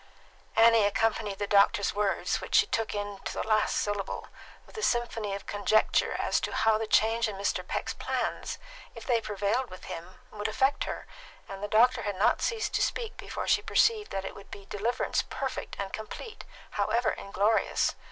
Annie 0.55 0.83
accompanied 0.83 1.37
the 1.37 1.45
doctor's 1.45 1.93
words, 1.93 2.41
which 2.41 2.55
she 2.55 2.65
took 2.65 2.95
in 2.95 3.19
to 3.23 3.33
the 3.33 3.47
last 3.47 3.75
syllable, 3.75 4.29
with 4.65 4.75
a 4.75 4.81
symphony 4.81 5.35
of 5.35 5.45
conjecture 5.45 6.15
as 6.17 6.39
to 6.39 6.51
how 6.51 6.79
the 6.79 6.87
change 6.87 7.27
in 7.27 7.35
Mr. 7.35 7.61
Peck's 7.67 7.93
plans, 7.93 8.57
if 8.95 9.05
they 9.05 9.21
prevailed 9.21 9.69
with 9.69 9.83
him, 9.85 10.15
would 10.31 10.47
affect 10.47 10.85
her, 10.85 11.05
and 11.47 11.61
the 11.61 11.67
doctor 11.67 12.01
had 12.01 12.15
not 12.17 12.41
ceased 12.41 12.73
to 12.73 12.81
speak 12.81 13.15
before 13.17 13.47
she 13.47 13.61
perceived 13.61 14.09
that 14.09 14.25
it 14.25 14.33
would 14.33 14.49
be 14.49 14.65
deliverance 14.65 15.21
perfect 15.29 15.75
and 15.77 15.93
complete, 15.93 16.45
however 16.71 17.11
inglorious. 17.11 17.93